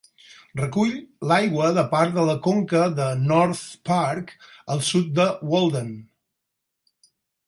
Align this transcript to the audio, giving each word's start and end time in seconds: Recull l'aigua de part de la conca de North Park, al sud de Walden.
Recull 0.59 0.93
l'aigua 1.31 1.67
de 1.75 1.83
part 1.91 2.15
de 2.15 2.23
la 2.29 2.35
conca 2.47 2.81
de 2.99 3.09
North 3.33 3.61
Park, 3.89 4.33
al 4.77 4.81
sud 4.87 5.13
de 5.21 5.27
Walden. 5.53 5.93